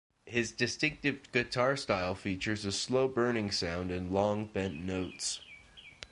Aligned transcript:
His 0.25 0.51
distinctive 0.51 1.31
guitar 1.31 1.77
style 1.77 2.15
features 2.15 2.65
a 2.65 2.71
slow-burning 2.71 3.51
sound 3.51 3.91
and 3.91 4.11
long 4.11 4.47
bent 4.47 4.77
notes. 4.83 5.41